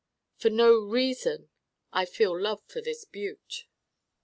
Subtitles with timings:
[0.35, 1.49] For no reason
[1.93, 3.65] I feel love for this Butte.